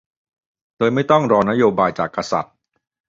[0.77, 2.55] โดยไม่ต้องรอนโยบายจากกษัตริย์